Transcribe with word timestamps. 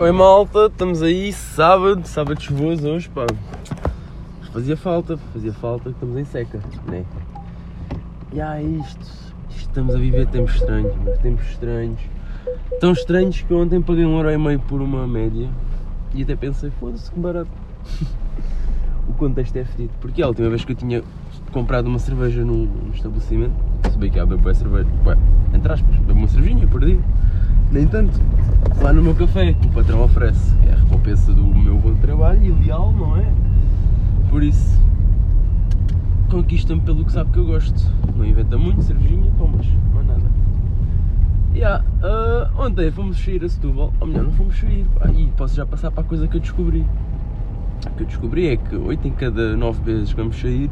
Oi 0.00 0.12
malta, 0.12 0.64
estamos 0.64 1.02
aí, 1.02 1.30
sábado, 1.30 2.08
sábado 2.08 2.40
chuvoso 2.40 2.88
hoje, 2.88 3.06
pá. 3.10 3.26
Fazia 4.50 4.74
falta, 4.74 5.18
fazia 5.18 5.52
falta, 5.52 5.90
estamos 5.90 6.16
em 6.16 6.24
seca, 6.24 6.58
né? 6.88 7.04
E 8.32 8.40
há 8.40 8.62
isto, 8.62 8.98
isto, 9.50 9.58
estamos 9.58 9.94
a 9.94 9.98
viver 9.98 10.26
tempos 10.28 10.54
estranhos, 10.54 10.94
mas 11.04 11.18
tempos 11.18 11.44
estranhos. 11.50 12.00
Tão 12.80 12.92
estranhos 12.92 13.42
que 13.42 13.52
ontem 13.52 13.82
paguei 13.82 14.06
um 14.06 14.16
euro 14.16 14.30
e 14.30 14.38
meio 14.38 14.58
por 14.60 14.80
uma 14.80 15.06
média 15.06 15.50
e 16.14 16.22
até 16.22 16.34
pensei, 16.34 16.70
foda-se 16.80 17.10
que 17.10 17.20
barato. 17.20 17.50
o 19.06 19.12
contexto 19.12 19.54
é 19.56 19.64
fedido, 19.64 19.92
porque 20.00 20.22
a 20.22 20.28
última 20.28 20.48
vez 20.48 20.64
que 20.64 20.72
eu 20.72 20.76
tinha 20.76 21.04
comprado 21.52 21.88
uma 21.88 21.98
cerveja 21.98 22.42
num, 22.42 22.64
num 22.64 22.90
estabelecimento, 22.94 23.52
se 23.90 23.98
bem 23.98 24.10
que 24.10 24.18
há 24.18 24.24
bebo 24.24 24.54
cerveja, 24.54 24.88
ué, 25.04 25.18
entre 25.52 25.70
aspas, 25.70 25.94
bebo 25.94 26.20
uma 26.20 26.28
cervejinha 26.28 26.66
por 26.66 26.82
dia, 26.86 27.00
nem 27.70 27.86
tanto. 27.86 28.18
Lá 28.82 28.92
no 28.92 29.02
meu 29.02 29.14
café, 29.14 29.52
que 29.52 29.66
o 29.66 29.70
patrão 29.70 30.02
oferece, 30.02 30.54
é 30.66 30.72
a 30.72 30.76
recompensa 30.76 31.32
do 31.32 31.42
meu 31.42 31.76
bom 31.76 31.94
trabalho, 31.96 32.44
ideal, 32.44 32.92
não 32.92 33.16
é? 33.16 33.30
Por 34.30 34.42
isso, 34.42 34.80
conquista-me 36.30 36.80
pelo 36.80 37.04
que 37.04 37.12
sabe 37.12 37.30
que 37.30 37.38
eu 37.38 37.46
gosto. 37.46 37.86
Não 38.16 38.24
inventa 38.24 38.56
muito, 38.56 38.82
cervejinha, 38.82 39.30
tomas, 39.36 39.66
não 39.92 40.00
é 40.00 40.04
nada. 40.04 40.30
Yeah, 41.54 41.84
uh, 42.02 42.62
ontem 42.62 42.90
fomos 42.90 43.22
sair 43.22 43.44
a 43.44 43.48
Setúbal, 43.48 43.92
ou 44.00 44.06
melhor, 44.06 44.24
não 44.24 44.32
fomos 44.32 44.58
sair, 44.58 44.86
e 45.16 45.26
posso 45.36 45.56
já 45.56 45.66
passar 45.66 45.90
para 45.90 46.02
a 46.02 46.06
coisa 46.06 46.28
que 46.28 46.36
eu 46.36 46.40
descobri. 46.40 46.86
O 47.86 47.90
que 47.96 48.02
eu 48.02 48.06
descobri 48.06 48.46
é 48.48 48.56
que 48.56 48.76
8 48.76 49.08
em 49.08 49.12
cada 49.12 49.56
9 49.56 49.82
vezes 49.82 50.10
que 50.10 50.16
vamos 50.16 50.40
sair, 50.40 50.70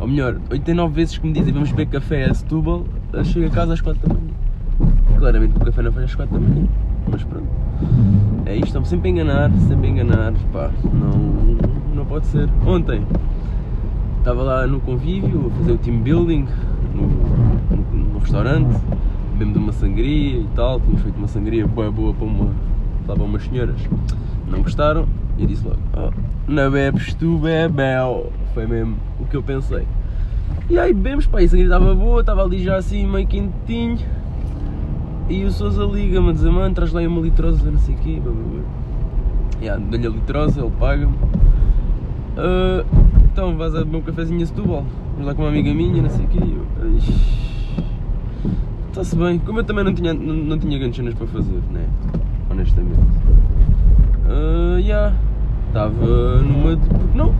ou 0.00 0.08
melhor, 0.08 0.40
8 0.50 0.70
em 0.70 0.74
9 0.74 0.94
vezes 0.94 1.18
que 1.18 1.26
me 1.26 1.32
dizem 1.32 1.52
vamos 1.52 1.70
beber 1.70 1.86
café 1.86 2.24
a 2.24 2.34
Setúbal, 2.34 2.84
eu 3.12 3.24
chego 3.24 3.46
a 3.46 3.50
casa 3.50 3.74
às 3.74 3.80
4 3.80 4.08
da 4.08 4.14
manhã. 4.14 4.45
Claramente 5.18 5.56
o 5.56 5.60
café 5.60 5.82
não 5.82 5.92
foi 5.92 6.04
às 6.04 6.14
4 6.14 6.34
da 6.34 6.40
manhã, 6.40 6.66
mas 7.10 7.24
pronto. 7.24 7.46
É 8.44 8.54
isto, 8.54 8.66
estão-me 8.66 8.86
sempre 8.86 9.08
a 9.08 9.12
enganar, 9.12 9.50
sempre 9.68 9.86
a 9.86 9.90
enganar, 9.90 10.32
pá, 10.52 10.70
não, 10.92 11.56
não 11.94 12.04
pode 12.04 12.26
ser. 12.26 12.48
Ontem 12.66 13.02
estava 14.18 14.42
lá 14.42 14.66
no 14.66 14.80
convívio 14.80 15.46
a 15.46 15.58
fazer 15.58 15.72
o 15.72 15.78
team 15.78 15.98
building 15.98 16.46
no, 16.94 17.02
no, 17.76 18.12
no 18.12 18.18
restaurante, 18.18 18.76
bebemos 19.32 19.56
uma 19.56 19.72
sangria 19.72 20.40
e 20.40 20.48
tal, 20.54 20.80
tínhamos 20.80 21.02
feito 21.02 21.16
uma 21.16 21.28
sangria 21.28 21.66
boa 21.66 21.90
boa 21.90 22.12
para 22.12 22.26
uma, 22.26 22.52
para 23.06 23.22
umas 23.22 23.44
senhoras. 23.44 23.80
Não 24.50 24.62
gostaram 24.62 25.06
e 25.38 25.42
eu 25.42 25.48
disse 25.48 25.64
logo, 25.64 25.78
oh, 25.96 26.10
não 26.48 26.70
bebes 26.70 27.14
tu 27.14 27.38
bebel. 27.38 28.32
Foi 28.54 28.66
mesmo 28.66 28.96
o 29.20 29.26
que 29.26 29.36
eu 29.36 29.42
pensei. 29.42 29.86
E 30.70 30.78
aí 30.78 30.92
bebemos, 30.92 31.26
pá, 31.26 31.40
a 31.40 31.48
sangria 31.48 31.64
estava 31.64 31.94
boa, 31.94 32.20
estava 32.20 32.42
ali 32.42 32.62
já 32.62 32.76
assim 32.76 33.06
meio 33.06 33.26
quentinho. 33.26 33.98
E 35.28 35.44
o 35.44 35.50
Sousa 35.50 35.84
liga-me 35.84 36.30
a 36.30 36.32
dizer, 36.32 36.50
mano, 36.50 36.74
traz 36.74 36.92
lá 36.92 37.02
uma 37.02 37.20
litrosa, 37.20 37.68
não 37.68 37.78
sei 37.78 37.96
o 37.96 37.98
quê, 37.98 38.20
blá, 38.22 38.32
blá, 38.32 38.44
blá. 38.44 39.76
Dou-lhe 39.90 40.06
a 40.06 40.10
litrosa, 40.10 40.60
ele 40.60 40.72
paga-me. 40.78 41.16
Ah, 42.36 42.84
então, 43.32 43.56
vais 43.56 43.74
a 43.74 43.78
beber 43.78 43.96
um 43.96 44.02
cafezinho 44.02 44.42
a 44.42 44.46
Setúbal, 44.46 44.84
vamos 45.12 45.26
lá 45.26 45.34
com 45.34 45.42
uma 45.42 45.48
amiga 45.48 45.74
minha, 45.74 46.00
não 46.00 46.10
sei 46.10 46.26
o 46.26 46.28
quê. 46.28 46.38
Está-se 48.88 49.16
bem, 49.16 49.38
como 49.40 49.58
eu 49.58 49.64
também 49.64 49.84
não 49.84 49.92
tinha, 49.92 50.14
não, 50.14 50.34
não 50.34 50.58
tinha 50.58 50.78
grandes 50.78 50.96
cenas 50.96 51.14
para 51.14 51.26
fazer, 51.26 51.60
né? 51.72 51.86
Honestamente. 52.48 53.00
Ah, 54.28 54.78
yeah, 54.78 55.14
estava 55.68 56.40
numa 56.42 56.76
de, 56.76 56.88
por 56.88 57.08
que 57.08 57.18
não? 57.18 57.34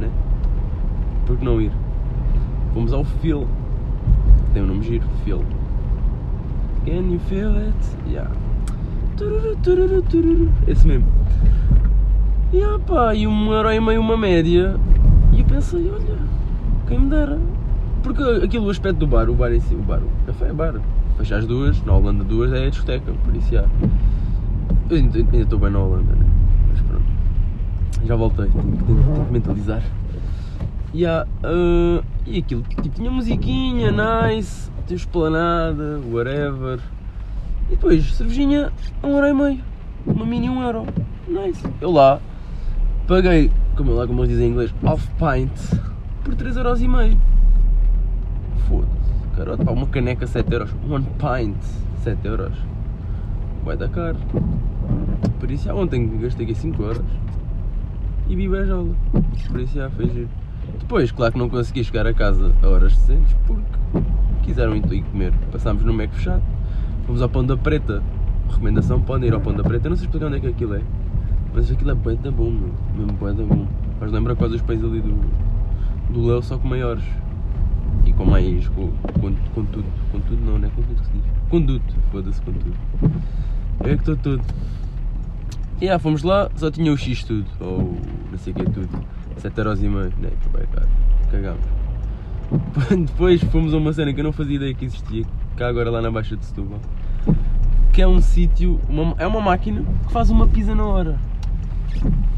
Né? 0.00 0.10
Por 1.24 1.36
que 1.36 1.44
não 1.44 1.60
ir? 1.60 1.72
Fomos 2.74 2.92
ao 2.92 3.04
Phil, 3.04 3.46
tem 4.52 4.62
um 4.62 4.66
nome 4.66 4.82
giro, 4.82 5.06
Phil. 5.24 5.40
Can 6.88 7.12
you 7.12 7.20
feel 7.28 7.54
it? 7.54 7.74
Yeah. 8.08 8.30
Esse 10.66 10.86
mesmo. 10.86 11.06
E 12.50 12.62
ah 12.62 12.78
pá, 12.78 13.14
e 13.14 13.26
um 13.26 13.52
euro 13.52 13.70
e 13.70 13.78
meio 13.78 14.00
uma 14.00 14.16
média. 14.16 14.74
E 15.34 15.40
eu 15.40 15.44
pensei, 15.44 15.90
olha, 15.90 16.16
quem 16.86 17.00
me 17.00 17.10
dera. 17.10 17.38
Porque 18.02 18.22
aquilo, 18.42 18.68
o 18.68 18.70
aspecto 18.70 19.00
do 19.00 19.06
bar, 19.06 19.28
o 19.28 19.34
bar 19.34 19.52
em 19.52 19.60
si, 19.60 19.74
o 19.74 19.82
bar, 19.82 20.00
o 20.00 20.26
café 20.26 20.48
é 20.48 20.52
bar. 20.54 20.80
Fecha 21.18 21.36
às 21.36 21.46
duas, 21.46 21.84
na 21.84 21.92
Holanda 21.92 22.24
duas 22.24 22.50
é 22.54 22.66
a 22.66 22.70
discoteca, 22.70 23.12
por 23.22 23.36
isso 23.36 23.52
já. 23.52 23.66
Eu 24.88 24.96
ainda 24.96 25.36
estou 25.36 25.58
bem 25.58 25.70
na 25.70 25.80
Holanda, 25.80 26.14
né? 26.14 26.24
Mas 26.70 26.80
pronto. 26.80 27.04
Já 28.06 28.16
voltei, 28.16 28.46
tenho 28.46 28.76
que, 28.78 28.84
tenho, 28.84 29.02
tenho 29.02 29.26
que 29.26 29.32
mentalizar. 29.32 29.82
E 30.92 31.04
há, 31.04 31.26
ah, 31.42 32.02
e 32.26 32.38
aquilo, 32.38 32.62
tipo, 32.62 32.88
tinha 32.88 33.10
musiquinha, 33.10 33.90
nice, 33.90 34.70
tinha 34.86 34.96
esplanada, 34.96 36.00
whatever. 36.10 36.80
E 37.68 37.72
depois, 37.72 38.14
cervejinha, 38.14 38.72
um 39.02 39.08
euro 39.10 39.26
e 39.26 39.34
meio. 39.34 39.64
Uma 40.06 40.24
mini 40.24 40.48
um 40.48 40.62
euro. 40.62 40.86
Nice. 41.26 41.62
Eu 41.80 41.90
lá, 41.90 42.20
paguei, 43.06 43.50
como 43.76 43.92
lá 43.92 44.06
como 44.06 44.20
eles 44.20 44.30
dizem 44.30 44.48
em 44.48 44.50
inglês, 44.52 44.74
half 44.82 45.06
pint, 45.18 45.52
por 46.24 46.34
3 46.34 46.56
euros 46.56 46.80
e 46.80 46.88
meio. 46.88 47.18
Foda-se, 48.66 49.36
carote, 49.36 49.64
pá, 49.64 49.72
uma 49.72 49.86
caneca 49.86 50.26
7 50.26 50.52
euros. 50.52 50.74
One 50.88 51.06
pint, 51.18 51.56
7 52.02 52.26
euros. 52.26 52.56
Vai 53.64 53.76
dar 53.76 53.88
caro. 53.88 54.16
Por 55.38 55.50
isso, 55.50 55.64
já 55.64 55.74
ontem 55.74 56.18
gastei 56.18 56.46
aqui 56.46 56.54
5 56.54 56.82
euros. 56.82 57.04
E 58.28 58.36
vi 58.36 58.48
bejola. 58.48 58.94
Por 59.48 59.60
isso, 59.60 59.74
já 59.74 59.90
fez 59.90 60.12
giro. 60.12 60.28
Depois, 60.78 61.12
claro 61.12 61.32
que 61.32 61.38
não 61.38 61.48
consegui 61.48 61.84
chegar 61.84 62.06
a 62.06 62.14
casa 62.14 62.52
a 62.62 62.66
horas 62.66 62.96
decentes 62.96 63.36
porque 63.46 63.78
quiseram 64.42 64.74
ir 64.76 65.02
comer. 65.02 65.32
Passámos 65.52 65.84
no 65.84 65.92
Mac 65.92 66.10
fechado, 66.12 66.42
fomos 67.06 67.22
ao 67.22 67.28
Pão 67.28 67.44
da 67.44 67.56
Preta. 67.56 68.02
Recomendação: 68.48 69.00
podem 69.00 69.28
ir 69.28 69.34
ao 69.34 69.40
Pão 69.40 69.54
da 69.54 69.62
Preta. 69.62 69.86
Eu 69.86 69.90
não 69.90 69.96
sei 69.96 70.06
explicar 70.06 70.26
onde 70.26 70.38
é 70.38 70.40
que 70.40 70.46
aquilo 70.46 70.74
é, 70.74 70.82
mas 71.54 71.70
aquilo 71.70 71.90
é 71.90 71.94
bué 71.94 72.14
da 72.14 72.30
bom, 72.30 72.50
meu. 72.50 72.72
mesmo 72.96 73.12
bué 73.12 73.32
da 73.32 73.42
bom. 73.42 73.66
Mas 74.00 74.12
lembra 74.12 74.34
quase 74.34 74.54
os 74.54 74.62
pães 74.62 74.82
ali 74.82 75.00
do, 75.00 75.14
do 76.12 76.26
Léo, 76.26 76.42
só 76.42 76.56
com 76.56 76.68
maiores 76.68 77.04
e 78.06 78.12
com 78.12 78.24
mais. 78.24 78.68
com, 78.68 78.88
com, 78.88 79.34
com 79.54 79.64
tudo. 79.64 79.86
Com 80.10 80.20
tudo, 80.20 80.44
não, 80.44 80.58
não 80.58 80.68
é 80.68 80.70
com 80.70 80.82
tudo 80.82 81.00
que 81.00 81.06
se 81.06 81.12
diz. 81.12 81.22
Conduto, 81.50 81.94
foda-se 82.10 82.40
com 82.42 82.52
tudo. 82.52 82.76
É 83.80 83.88
que 83.88 84.00
estou 84.00 84.16
tudo. 84.16 84.42
E 85.80 85.84
yeah, 85.84 86.02
fomos 86.02 86.22
lá, 86.22 86.50
só 86.56 86.70
tinha 86.70 86.92
o 86.92 86.96
X 86.96 87.22
tudo, 87.22 87.46
ou 87.60 87.96
não 88.30 88.38
sei 88.38 88.52
o 88.52 88.56
que 88.56 88.62
é 88.62 88.64
tudo. 88.64 88.88
7 89.38 89.58
euros 89.58 89.82
e 89.82 89.88
meio, 89.88 90.12
né? 90.20 90.30
Foi 90.40 90.60
bem 90.60 90.68
caro. 90.72 90.88
Cagámos. 91.30 91.64
Depois 93.06 93.42
fomos 93.44 93.74
a 93.74 93.76
uma 93.76 93.92
cena 93.92 94.12
que 94.12 94.20
eu 94.20 94.24
não 94.24 94.32
fazia 94.32 94.56
ideia 94.56 94.74
que 94.74 94.84
existia, 94.86 95.24
cá 95.56 95.68
agora 95.68 95.90
lá 95.90 96.00
na 96.00 96.10
Baixa 96.10 96.36
de 96.36 96.44
Setúbal. 96.46 96.78
Que 97.92 98.00
é 98.02 98.08
um 98.08 98.20
sítio, 98.20 98.80
uma- 98.88 99.14
é 99.18 99.26
uma 99.26 99.40
máquina 99.40 99.82
que 100.06 100.12
faz 100.12 100.30
uma 100.30 100.46
pizza 100.46 100.74
na 100.74 100.84
hora. 100.84 101.18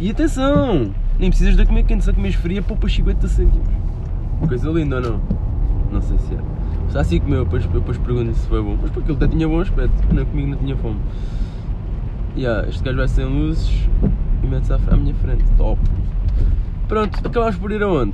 E 0.00 0.10
atenção! 0.10 0.92
Nem 1.18 1.28
precisas 1.30 1.54
de 1.56 1.64
comer 1.66 1.84
quente, 1.84 2.04
só 2.04 2.12
comes 2.12 2.34
fria, 2.34 2.62
poupas 2.62 2.92
50 2.92 3.28
cêntimos. 3.28 3.68
Coisa 4.48 4.70
linda 4.70 4.96
ou 4.96 5.02
não? 5.02 5.20
Não 5.92 6.00
sei 6.00 6.16
se 6.18 6.34
é. 6.34 6.38
Só 6.88 7.00
assim 7.00 7.20
comeu, 7.20 7.44
depois, 7.44 7.66
depois 7.66 7.98
pergunto 7.98 8.34
se 8.34 8.48
foi 8.48 8.62
bom. 8.62 8.76
Mas 8.80 8.90
porque 8.90 9.10
ele 9.12 9.16
até 9.22 9.28
tinha 9.28 9.46
bom 9.46 9.60
aspecto, 9.60 9.92
não, 10.14 10.24
comigo 10.24 10.48
não 10.50 10.56
tinha 10.58 10.76
fome. 10.76 10.98
Yeah, 12.36 12.68
este 12.68 12.82
gajo 12.82 12.96
vai 12.96 13.08
sem 13.08 13.24
luzes 13.26 13.88
e 14.42 14.46
mete-se 14.46 14.72
à, 14.72 14.76
à 14.90 14.96
minha 14.96 15.14
frente. 15.14 15.44
Top! 15.58 15.78
Pronto, 16.90 17.20
acabámos 17.24 17.54
por 17.56 17.70
ir 17.70 17.82
aonde? 17.84 18.12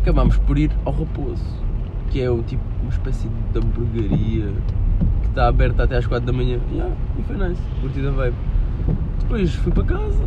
Acabámos 0.00 0.38
por 0.38 0.56
ir 0.56 0.70
ao 0.86 0.94
Raposo, 0.94 1.44
que 2.10 2.22
é 2.22 2.30
o 2.30 2.42
tipo 2.42 2.62
uma 2.80 2.88
espécie 2.88 3.28
de 3.52 3.58
hamburgueria 3.58 4.46
que 5.20 5.28
está 5.28 5.48
aberta 5.48 5.84
até 5.84 5.98
às 5.98 6.06
4 6.06 6.24
da 6.24 6.32
manhã. 6.32 6.58
Yeah, 6.72 6.90
e 7.18 7.22
foi 7.22 7.36
nice, 7.36 7.60
curtida 7.82 8.10
vibe. 8.12 8.34
Depois 9.20 9.54
fui 9.56 9.72
para 9.72 9.84
casa, 9.84 10.24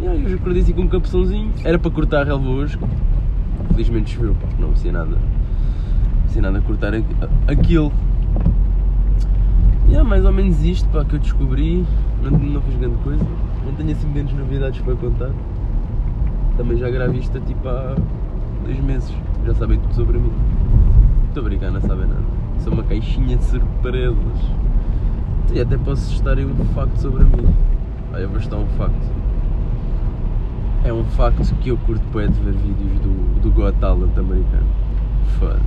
yeah, 0.00 0.28
já 0.28 0.36
acordei 0.36 0.62
assim 0.62 0.72
com 0.72 0.82
um 0.82 0.88
cabeçãozinho. 0.88 1.52
Era 1.64 1.80
para 1.80 1.90
cortar 1.90 2.20
a 2.20 2.24
relva 2.26 2.48
hoje, 2.48 2.78
felizmente 3.72 4.14
choveu, 4.14 4.36
pá, 4.36 4.46
não 4.60 4.76
sei 4.76 4.92
nada. 4.92 5.18
Sei 6.28 6.40
nada 6.40 6.58
a 6.58 6.62
cortar 6.62 6.94
aqu- 6.94 7.04
aquilo. 7.48 7.92
Yeah, 9.88 10.08
mais 10.08 10.24
ou 10.24 10.32
menos 10.32 10.62
isto 10.64 10.88
pá, 10.90 11.04
que 11.04 11.16
eu 11.16 11.18
descobri, 11.18 11.84
não, 12.22 12.30
não 12.30 12.60
fiz 12.62 12.76
grande 12.76 12.98
coisa, 13.02 13.26
não 13.66 13.72
tenho 13.72 13.90
assim 13.90 14.12
grandes 14.12 14.32
novidades 14.36 14.80
para 14.80 14.94
contar. 14.94 15.30
Também 16.56 16.76
já 16.78 16.90
gravo 16.90 17.14
isto 17.16 17.40
tipo 17.40 17.68
há 17.68 17.94
dois 18.64 18.78
meses, 18.80 19.12
já 19.46 19.54
sabem 19.54 19.78
tudo 19.80 19.94
sobre 19.94 20.18
mim. 20.18 20.32
Estou 21.28 21.42
a 21.42 21.44
brincar, 21.44 21.70
não 21.70 21.80
sabem 21.80 22.06
nada. 22.06 22.22
Sou 22.60 22.72
uma 22.72 22.82
caixinha 22.82 23.36
de 23.36 23.44
surpresas. 23.44 24.16
E 25.52 25.60
até 25.60 25.76
posso 25.76 26.12
estar 26.12 26.36
aí 26.38 26.44
um 26.44 26.54
facto 26.74 26.96
sobre 26.98 27.24
mim. 27.24 27.54
Olha, 28.12 28.26
vou 28.28 28.38
estar 28.38 28.56
um 28.56 28.66
facto. 28.78 29.12
É 30.84 30.92
um 30.92 31.04
facto 31.04 31.54
que 31.56 31.70
eu 31.70 31.76
curto 31.78 32.02
bué 32.12 32.26
de 32.26 32.40
ver 32.40 32.52
vídeos 32.52 33.00
do, 33.00 33.40
do 33.40 33.50
Got 33.50 33.76
Talent 33.78 34.16
americano. 34.18 34.66
Foda-se. 35.38 35.62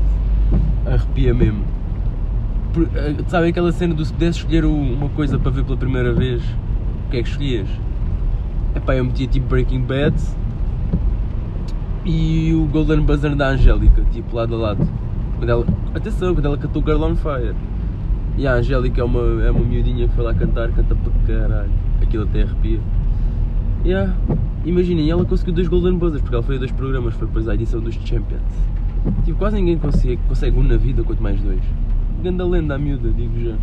Arrepia 0.87 1.33
mesmo. 1.33 1.63
Eh, 2.95 3.15
Sabe 3.27 3.47
aquela 3.47 3.71
cena 3.71 3.93
do 3.93 4.03
se 4.05 4.13
pudesse 4.13 4.39
escolher 4.39 4.65
um- 4.65 4.93
uma 4.93 5.09
coisa 5.09 5.39
para 5.39 5.49
ver 5.51 5.63
pela 5.63 5.77
primeira 5.77 6.13
vez, 6.13 6.43
o 6.43 7.09
que 7.11 7.17
é 7.17 7.23
que 7.23 7.29
escolhias? 7.29 7.67
Epá, 8.75 8.95
eu 8.95 9.05
metia 9.05 9.27
tipo 9.27 9.47
Breaking 9.47 9.81
Bad 9.81 10.15
e 12.05 12.53
o 12.53 12.67
Golden 12.67 13.01
Buzzer 13.01 13.35
da 13.35 13.49
Angélica, 13.49 14.03
tipo 14.11 14.35
lado 14.35 14.55
a 14.55 14.57
lado. 14.57 14.87
Quando 15.37 15.49
ela, 15.49 15.65
atenção, 15.93 16.33
quando 16.33 16.45
ela 16.45 16.57
cantou 16.57 16.81
Girl 16.83 17.03
on 17.03 17.15
Fire. 17.15 17.55
E 18.37 18.45
a 18.45 18.53
Angélica 18.53 19.01
é 19.01 19.03
uma, 19.03 19.43
é 19.43 19.49
uma 19.49 19.65
miudinha 19.65 20.07
que 20.07 20.13
foi 20.13 20.23
lá 20.23 20.33
cantar, 20.33 20.69
canta 20.71 20.95
para 20.95 21.35
caralho. 21.35 21.71
Aquilo 22.01 22.23
até 22.23 22.43
arrepia. 22.43 22.79
Yeah. 23.83 24.13
Imaginem, 24.63 25.09
ela 25.09 25.25
conseguiu 25.25 25.53
dois 25.53 25.67
Golden 25.67 25.97
Buzzers, 25.97 26.21
porque 26.21 26.35
ela 26.35 26.43
foi 26.43 26.55
a 26.55 26.59
dois 26.59 26.71
programas, 26.71 27.13
foi 27.15 27.27
depois 27.27 27.47
a 27.47 27.55
edição 27.55 27.79
dos 27.79 27.95
Champions. 27.95 28.41
Tipo, 29.23 29.37
quase 29.37 29.55
ninguém 29.55 29.77
consegue, 29.77 30.19
consegue 30.27 30.57
um 30.59 30.63
na 30.63 30.77
vida, 30.77 31.03
quanto 31.03 31.21
mais 31.21 31.39
dois. 31.41 31.61
Ganda 32.23 32.45
lenda 32.45 32.75
a 32.75 32.77
miúda, 32.77 33.09
digo 33.09 33.39
já. 33.39 33.55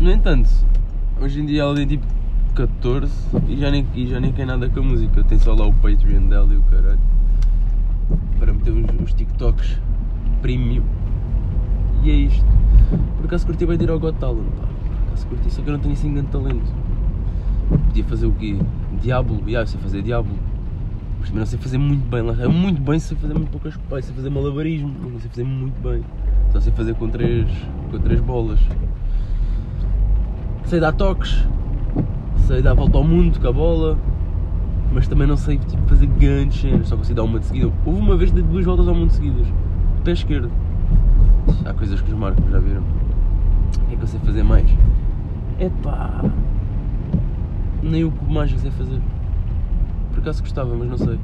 No 0.00 0.10
entanto, 0.10 0.48
hoje 1.20 1.40
em 1.40 1.46
dia 1.46 1.62
ela 1.62 1.74
tem 1.74 1.86
tipo 1.86 2.06
14 2.54 3.12
e 3.48 3.56
já 3.56 3.70
nem, 3.70 3.84
e 3.94 4.06
já 4.06 4.20
nem 4.20 4.32
quer 4.32 4.46
nada 4.46 4.68
com 4.68 4.80
a 4.80 4.82
música. 4.82 5.24
Tem 5.24 5.38
só 5.38 5.54
lá 5.54 5.66
o 5.66 5.72
Patreon 5.74 6.28
dela 6.28 6.52
e 6.52 6.56
o 6.56 6.62
caralho. 6.62 7.00
Para 8.38 8.52
meter 8.52 8.72
uns, 8.72 9.12
TikToks 9.12 9.80
premium. 10.40 10.84
E 12.02 12.10
é 12.10 12.14
isto. 12.14 12.44
Por 13.16 13.26
acaso 13.26 13.46
curti 13.46 13.66
bem 13.66 13.76
de 13.76 13.84
ir 13.84 13.90
ao 13.90 13.98
Got 13.98 14.18
Talent, 14.18 14.46
pá. 14.56 14.66
Por 14.66 15.06
acaso 15.08 15.26
curti, 15.26 15.50
só 15.50 15.62
que 15.62 15.68
eu 15.68 15.72
não 15.72 15.80
tenho 15.80 15.94
assim 15.94 16.12
grande 16.12 16.28
talento. 16.28 16.72
Podia 17.86 18.04
fazer 18.04 18.26
o 18.26 18.32
quê? 18.32 18.56
Diablo, 19.00 19.42
já, 19.48 19.60
eu 19.60 19.66
sei 19.66 19.80
fazer 19.80 20.02
Diablo. 20.02 20.34
Mas 21.18 21.28
também 21.28 21.40
não 21.40 21.46
sei 21.46 21.58
fazer 21.58 21.78
muito 21.78 22.08
bem. 22.08 22.22
lá. 22.22 22.34
Muito 22.48 22.80
bem, 22.80 22.98
sei 22.98 23.16
fazer 23.16 23.34
muito 23.34 23.50
poucas 23.50 23.76
coisas. 23.76 24.04
Sei 24.04 24.14
fazer 24.14 24.30
malabarismo, 24.30 24.94
não 25.10 25.18
sei 25.18 25.30
fazer 25.30 25.44
muito 25.44 25.82
bem. 25.82 26.04
Só 26.52 26.60
sei 26.60 26.72
fazer 26.72 26.94
com 26.94 27.08
três, 27.08 27.48
com 27.90 27.98
três 27.98 28.20
bolas. 28.20 28.60
Sei 30.66 30.78
dar 30.78 30.92
toques, 30.92 31.44
sei 32.44 32.60
dar 32.60 32.72
a 32.72 32.74
volta 32.74 32.98
ao 32.98 33.04
mundo 33.04 33.40
com 33.40 33.48
a 33.48 33.52
bola, 33.52 33.98
mas 34.92 35.08
também 35.08 35.26
não 35.26 35.36
sei 35.36 35.56
tipo, 35.58 35.82
fazer 35.88 36.06
grandes 36.06 36.60
cenas, 36.60 36.88
só 36.88 36.96
consigo 36.96 37.16
dar 37.16 37.22
uma 37.22 37.38
de 37.38 37.46
seguida. 37.46 37.72
Houve 37.86 37.98
uma 37.98 38.16
vez 38.16 38.30
de 38.30 38.42
duas 38.42 38.64
voltas 38.64 38.86
ao 38.86 38.94
mundo 38.94 39.10
seguidas, 39.10 39.46
pé 40.04 40.12
esquerdo. 40.12 40.50
Há 41.64 41.72
coisas 41.72 42.00
que 42.02 42.12
os 42.12 42.18
marcos 42.18 42.44
já 42.50 42.58
viram. 42.58 42.82
O 42.82 43.86
que 43.86 43.94
é 43.94 43.96
que 43.96 44.02
eu 44.02 44.06
sei 44.06 44.20
fazer 44.20 44.42
mais? 44.42 44.68
Epá, 45.58 46.22
nem 47.82 48.04
o 48.04 48.10
cubo 48.10 48.32
mágico 48.32 48.60
sei 48.60 48.70
fazer. 48.72 49.00
Por 50.10 50.20
acaso 50.20 50.42
gostava, 50.42 50.74
mas 50.76 50.88
não 50.88 50.98
sei. 50.98 51.18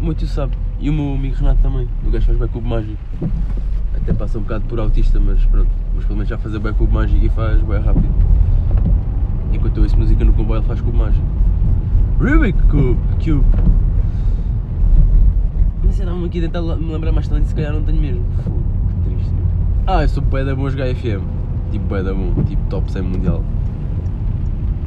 O 0.00 0.04
meu 0.04 0.14
tio 0.14 0.28
sabe. 0.28 0.56
E 0.78 0.88
o 0.88 0.92
meu 0.92 1.14
amigo 1.14 1.34
Renato 1.34 1.60
também. 1.62 1.88
O 2.06 2.10
gajo 2.10 2.26
faz 2.26 2.38
bem 2.38 2.48
cubo 2.48 2.68
mágico. 2.68 2.98
Até 3.94 4.12
passa 4.12 4.38
um 4.38 4.42
bocado 4.42 4.64
por 4.66 4.78
autista, 4.78 5.18
mas 5.20 5.44
pronto. 5.46 5.70
Mas 5.94 6.04
pelo 6.04 6.16
menos 6.16 6.28
já 6.28 6.38
fazer 6.38 6.58
bem 6.60 6.72
cubo 6.72 6.94
mágico 6.94 7.24
e 7.24 7.28
faz 7.28 7.60
bem 7.60 7.80
rápido. 7.80 8.08
Enquanto 9.52 9.76
eu 9.76 9.82
ouço 9.82 9.96
música 9.96 10.24
no 10.24 10.32
comboio, 10.32 10.60
ele 10.60 10.66
faz 10.66 10.80
mágico. 10.80 11.24
Rubik 12.18 12.62
Cube. 12.68 12.98
Cube. 13.22 13.44
Mas 15.84 15.94
sei 15.94 16.06
lá, 16.06 16.12
aqui 16.24 16.38
a 16.38 16.42
tentar 16.42 16.62
me 16.76 16.92
lembrar 16.92 17.12
mais 17.12 17.26
talento, 17.26 17.46
se 17.46 17.54
calhar 17.54 17.72
não 17.72 17.82
tenho 17.82 18.00
mesmo. 18.00 18.22
Fogo, 18.44 18.62
que 18.88 19.08
triste. 19.08 19.34
Ah, 19.86 20.02
eu 20.02 20.08
sou 20.08 20.22
bué 20.22 20.44
da 20.44 20.54
bom 20.54 20.66
a 20.66 20.70
jogar 20.70 20.94
FM. 20.94 21.22
Tipo 21.72 21.86
bué 21.86 22.02
da 22.02 22.12
bom, 22.12 22.34
tipo 22.44 22.62
top 22.68 22.92
100 22.92 23.02
mundial. 23.02 23.42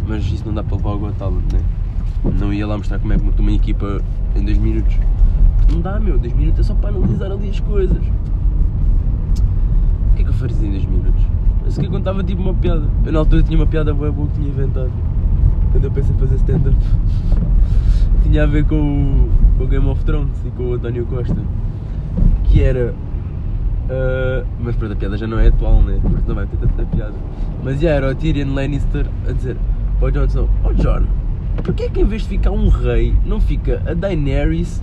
Mas 0.08 0.24
isso 0.26 0.44
não 0.46 0.54
dá 0.54 0.64
para 0.64 0.78
levar 0.78 0.90
ao 0.92 1.00
Got 1.00 1.16
Talent, 1.16 1.54
né? 1.54 1.60
Não 2.40 2.54
ia 2.54 2.68
lá 2.68 2.78
mostrar 2.78 3.00
como 3.00 3.14
é 3.14 3.18
que 3.18 3.24
monto 3.24 3.42
uma 3.42 3.52
equipa 3.52 4.02
em 4.36 4.46
2 4.46 4.58
minutos. 4.58 4.96
Não 5.72 5.82
dá, 5.82 6.00
meu, 6.00 6.20
2 6.20 6.34
minutos 6.34 6.60
é 6.60 6.64
só 6.64 6.76
para 6.76 6.90
analisar 6.90 7.32
ali 7.32 7.50
as 7.50 7.60
coisas. 7.60 7.98
O 7.98 10.16
que 10.16 10.22
é 10.22 10.24
que 10.24 10.30
eu 10.30 10.34
faria 10.34 10.56
em 10.56 10.72
2 10.72 10.86
minutos? 10.86 11.23
Que 11.80 11.88
contava 11.88 12.24
tipo 12.24 12.42
uma 12.42 12.54
piada. 12.54 12.88
Eu 13.06 13.12
na 13.12 13.20
altura 13.20 13.44
tinha 13.44 13.58
uma 13.58 13.68
piada 13.68 13.94
boa 13.94 14.12
boa 14.12 14.28
que 14.28 14.36
tinha 14.36 14.48
inventado. 14.48 14.92
Quando 15.72 15.86
eu 15.86 15.92
pensei 15.92 16.16
em 16.16 16.20
fazer 16.20 16.36
stand-up. 16.36 16.78
tinha 18.24 18.44
a 18.44 18.46
ver 18.46 18.66
com 18.66 18.76
o, 18.76 19.30
com 19.58 19.64
o 19.64 19.68
Game 19.68 19.88
of 19.88 20.04
Thrones 20.06 20.38
e 20.46 20.52
com 20.52 20.64
o 20.70 20.74
António 20.74 21.06
Costa. 21.06 21.38
Que 22.46 22.62
era. 22.62 22.94
ah, 23.90 24.46
mas 24.60 24.76
pronto, 24.76 24.94
a 24.94 24.96
piada 24.96 25.18
já 25.18 25.28
não 25.28 25.40
é 25.40 25.48
atual, 25.48 25.82
né? 25.82 26.00
Porque 26.02 26.28
não 26.28 26.36
vai 26.36 26.46
ter 26.46 26.58
tanta 26.58 26.86
piada. 26.86 27.14
Mas 27.64 27.80
já 27.80 27.90
era 27.92 28.12
o 28.12 28.16
Tyrion 28.16 28.54
Lannister 28.54 29.06
a 29.28 29.32
dizer 29.32 29.58
para 30.00 30.08
o 30.08 30.12
Jon 30.12 30.26
Snow: 30.26 30.50
Oh 30.64 30.74
John, 30.74 31.04
porquê 31.64 31.84
é 31.84 31.90
que 31.90 32.02
em 32.02 32.06
vez 32.06 32.24
de 32.24 32.30
ficar 32.30 32.52
um 32.52 32.70
rei, 32.70 33.16
não 33.26 33.40
fica 33.40 33.82
a 33.88 33.94
Daenerys, 33.94 34.82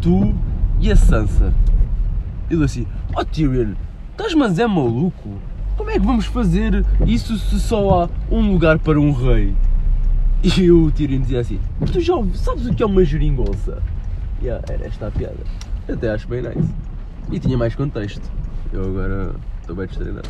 tu 0.00 0.34
e 0.80 0.90
a 0.90 0.96
Sansa? 0.96 1.52
Ele 2.50 2.64
assim: 2.64 2.86
Oh 3.16 3.24
Tyrion, 3.24 3.74
estás 4.12 4.34
mas 4.34 4.58
é 4.58 4.66
maluco? 4.66 5.30
É 5.98 6.00
que 6.00 6.06
vamos 6.06 6.26
fazer 6.26 6.86
isso 7.08 7.36
se 7.36 7.58
só 7.58 8.04
há 8.04 8.10
um 8.30 8.52
lugar 8.52 8.78
para 8.78 9.00
um 9.00 9.10
rei? 9.10 9.52
E 10.44 10.70
o 10.70 10.92
Tyrion 10.92 11.22
dizia 11.22 11.40
assim: 11.40 11.58
Tu 11.92 12.00
já 12.00 12.14
sabes 12.34 12.66
o 12.66 12.72
que 12.72 12.84
é 12.84 12.86
uma 12.86 13.04
geringonça? 13.04 13.82
Yeah, 14.40 14.64
era 14.72 14.86
esta 14.86 15.08
a 15.08 15.10
piada. 15.10 15.40
Até 15.88 16.10
acho 16.10 16.28
bem 16.28 16.42
nice. 16.42 16.72
E 17.32 17.40
tinha 17.40 17.58
mais 17.58 17.74
contexto. 17.74 18.22
Eu 18.72 18.84
agora 18.84 19.34
estou 19.60 19.74
bem 19.74 19.88
destreinado. 19.88 20.28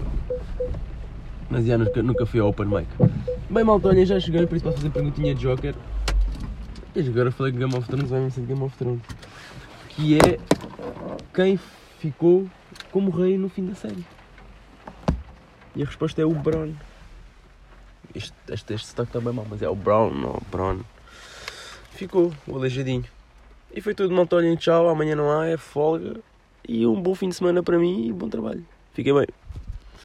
Mas 1.50 1.67
já 1.67 1.76
nunca, 1.76 2.03
nunca 2.03 2.25
fui 2.25 2.41
ao 2.41 2.49
Open 2.49 2.67
Mic. 2.67 2.87
Bem, 3.50 3.62
malta, 3.62 4.06
já 4.06 4.19
cheguei, 4.19 4.47
por 4.47 4.56
isso 4.56 4.64
posso 4.64 4.79
fazer 4.79 4.88
perguntinha 4.88 5.35
de 5.35 5.43
Joker. 5.43 5.75
E 6.97 7.00
agora 7.00 7.31
falei 7.31 7.53
que 7.53 7.59
Game 7.59 7.76
of 7.76 7.87
Thrones 7.87 8.09
vai-me 8.09 8.31
ser 8.31 8.41
de 8.41 8.47
Game 8.47 8.62
of 8.62 8.75
Thrones. 8.79 9.03
Que 9.91 10.17
é 10.17 10.38
quem 11.35 11.61
ficou 11.99 12.47
como 12.91 13.11
rei 13.11 13.37
no 13.37 13.50
fim 13.50 13.67
da 13.67 13.75
série. 13.75 14.03
E 15.79 15.83
a 15.85 15.87
resposta 15.87 16.21
é 16.21 16.25
o 16.25 16.35
Bron. 16.35 16.73
Este, 18.13 18.35
este, 18.49 18.75
este 18.75 18.89
sotaque 18.89 19.11
está 19.11 19.21
bem 19.21 19.33
mal, 19.33 19.47
mas 19.49 19.63
é 19.63 19.69
o 19.69 19.77
Brown, 19.77 20.11
não 20.11 20.31
o 20.31 20.43
Bron. 20.51 20.81
Ficou, 21.93 22.35
o 22.49 22.57
aleijadinho. 22.57 23.05
E 23.73 23.81
foi 23.81 23.95
tudo, 23.95 24.13
malta, 24.13 24.35
olhem, 24.35 24.57
tchau, 24.57 24.89
amanhã 24.89 25.15
não 25.15 25.31
há, 25.31 25.47
é 25.47 25.57
folga. 25.57 26.17
E 26.67 26.85
um 26.85 27.01
bom 27.01 27.15
fim 27.15 27.29
de 27.29 27.37
semana 27.37 27.63
para 27.63 27.79
mim 27.79 28.09
e 28.09 28.13
bom 28.13 28.29
trabalho. 28.29 28.67
Fiquem 28.93 29.15
bem. 29.15 29.29